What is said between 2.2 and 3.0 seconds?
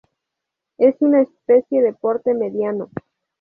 mediano.